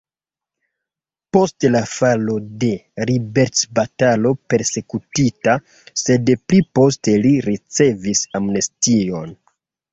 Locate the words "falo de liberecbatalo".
1.91-4.33